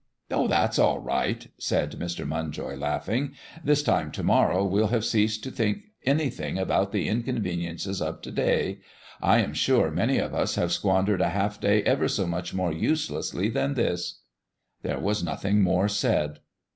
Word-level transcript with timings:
"Oh, 0.31 0.47
that's 0.47 0.79
all 0.79 0.97
right," 0.99 1.45
said 1.59 1.91
Mr. 1.91 2.25
Munjoy, 2.27 2.75
laughing. 2.75 3.35
"This 3.63 3.83
time 3.83 4.11
to 4.13 4.23
morrow 4.23 4.65
we'll 4.65 4.87
have 4.87 5.05
ceased 5.05 5.43
to 5.43 5.51
think 5.51 5.83
anything 6.07 6.57
about 6.57 6.91
the 6.91 7.07
inconveniences 7.07 8.01
of 8.01 8.19
to 8.23 8.31
day. 8.31 8.79
I 9.21 9.41
am 9.41 9.53
sure 9.53 9.91
many 9.91 10.17
of 10.17 10.33
us 10.33 10.55
have 10.55 10.71
squandered 10.71 11.21
a 11.21 11.29
half 11.29 11.59
day 11.59 11.83
ever 11.83 12.07
so 12.07 12.25
much 12.25 12.51
more 12.51 12.73
uselessly 12.73 13.47
than 13.49 13.75
this." 13.75 14.21
Then 14.81 14.93
there 14.95 14.99
was 15.03 15.23
nothing 15.23 15.61
more 15.61 15.87
said. 15.87 16.39